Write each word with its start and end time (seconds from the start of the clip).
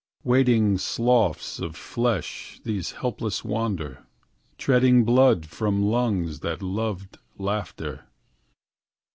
Wading 0.23 0.79
sloughs 0.79 1.59
of 1.59 1.75
flesh 1.75 2.59
these 2.63 2.89
helpless 2.93 3.45
wander, 3.45 4.07
Treading 4.57 5.03
blood 5.05 5.45
from 5.45 5.83
lungs 5.83 6.39
that 6.39 6.49
had 6.61 6.63
loved 6.63 7.19
laughter. 7.37 8.05